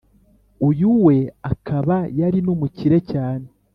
uyu 0.69 0.89
we 1.05 1.17
akaba 1.51 1.97
yari 2.19 2.39
numukire 2.45 2.97
cyane, 3.11 3.47